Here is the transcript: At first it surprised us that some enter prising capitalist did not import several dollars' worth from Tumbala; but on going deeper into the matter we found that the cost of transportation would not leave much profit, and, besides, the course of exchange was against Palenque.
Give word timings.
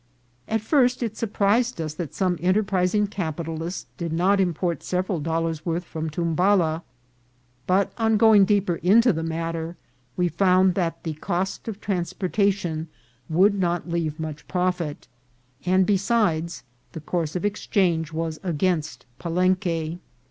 At 0.47 0.61
first 0.61 1.03
it 1.03 1.15
surprised 1.15 1.79
us 1.79 1.93
that 1.93 2.15
some 2.15 2.39
enter 2.41 2.63
prising 2.63 3.05
capitalist 3.05 3.85
did 3.97 4.11
not 4.11 4.39
import 4.39 4.81
several 4.81 5.19
dollars' 5.19 5.63
worth 5.63 5.83
from 5.83 6.09
Tumbala; 6.09 6.81
but 7.67 7.93
on 7.99 8.17
going 8.17 8.43
deeper 8.43 8.77
into 8.77 9.13
the 9.13 9.21
matter 9.21 9.77
we 10.17 10.27
found 10.27 10.73
that 10.73 11.03
the 11.03 11.13
cost 11.13 11.67
of 11.67 11.79
transportation 11.79 12.87
would 13.29 13.53
not 13.53 13.89
leave 13.91 14.19
much 14.19 14.47
profit, 14.47 15.07
and, 15.67 15.85
besides, 15.85 16.63
the 16.93 16.99
course 17.01 17.35
of 17.35 17.45
exchange 17.45 18.11
was 18.11 18.39
against 18.41 19.05
Palenque. 19.19 19.99